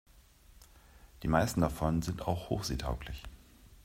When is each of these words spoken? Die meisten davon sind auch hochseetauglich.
Die 1.21 1.27
meisten 1.27 1.61
davon 1.61 2.01
sind 2.01 2.25
auch 2.27 2.49
hochseetauglich. 2.49 3.21